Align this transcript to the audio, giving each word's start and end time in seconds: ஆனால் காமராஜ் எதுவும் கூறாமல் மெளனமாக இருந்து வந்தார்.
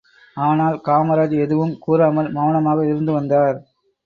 ஆனால் 0.37 0.77
காமராஜ் 0.87 1.35
எதுவும் 1.39 1.75
கூறாமல் 1.79 2.31
மெளனமாக 2.31 2.87
இருந்து 2.87 3.13
வந்தார். 3.13 3.57